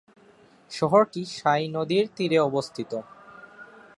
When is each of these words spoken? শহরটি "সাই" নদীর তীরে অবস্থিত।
শহরটি 0.71 1.21
"সাই" 1.37 1.63
নদীর 1.67 2.05
তীরে 2.15 2.37
অবস্থিত। 2.39 2.91